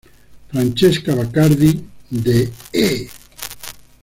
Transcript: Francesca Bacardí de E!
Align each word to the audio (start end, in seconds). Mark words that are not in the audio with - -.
Francesca 0.49 1.13
Bacardí 1.13 1.79
de 2.09 2.51
E! 2.73 3.07